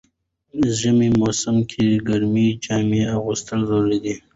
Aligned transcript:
د 0.61 0.63
ژمی 0.79 1.09
موسم 1.19 1.55
کی 1.71 1.85
ګرمی 2.07 2.47
جامی 2.63 3.01
اغوستل 3.17 3.59
ضروري 3.69 3.99
ده. 4.05 4.15